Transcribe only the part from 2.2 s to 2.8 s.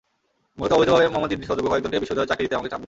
চাকরি দিতে আমাকে চাপ দিচ্ছিলেন।